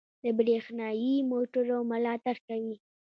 [0.23, 2.75] د بریښنايي موټرو ملاتړ کوي.